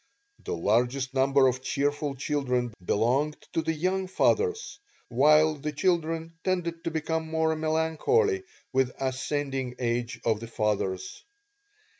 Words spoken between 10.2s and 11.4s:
of the fathers.